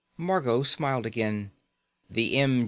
[0.17, 1.51] Margot smiled again.
[2.09, 2.59] "The m.